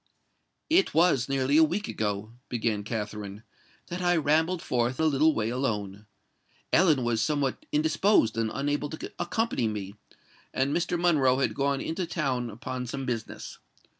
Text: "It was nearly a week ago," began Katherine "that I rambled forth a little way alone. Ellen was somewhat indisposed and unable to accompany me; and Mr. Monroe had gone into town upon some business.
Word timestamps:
"It 0.71 0.95
was 0.95 1.29
nearly 1.29 1.57
a 1.57 1.63
week 1.63 1.87
ago," 1.87 2.31
began 2.49 2.83
Katherine 2.83 3.43
"that 3.85 4.01
I 4.01 4.15
rambled 4.15 4.63
forth 4.63 4.99
a 4.99 5.05
little 5.05 5.35
way 5.35 5.49
alone. 5.49 6.07
Ellen 6.73 7.03
was 7.03 7.21
somewhat 7.21 7.67
indisposed 7.71 8.35
and 8.35 8.49
unable 8.51 8.89
to 8.89 9.13
accompany 9.19 9.67
me; 9.67 9.93
and 10.55 10.75
Mr. 10.75 10.99
Monroe 10.99 11.37
had 11.37 11.53
gone 11.53 11.81
into 11.81 12.07
town 12.07 12.49
upon 12.49 12.87
some 12.87 13.05
business. 13.05 13.59